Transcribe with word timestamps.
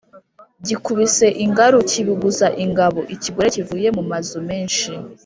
Gikubise 0.67 1.25
ingaru 1.43 1.77
kibuguza 1.89 2.47
ingabo-Ikigore 2.63 3.47
kivuye 3.55 3.87
mu 3.97 4.03
mazu 4.09 4.39
menshi. 4.49 4.89